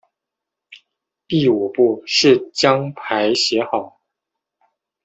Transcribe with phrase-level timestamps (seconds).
[1.27, 3.99] 第五步是将牌写好。